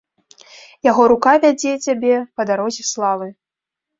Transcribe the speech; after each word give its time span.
Яго 0.85 1.03
рука 1.11 1.33
вядзе 1.43 1.73
цябе 1.87 2.15
па 2.39 2.47
дарозе 2.53 2.83
славы. 2.95 3.27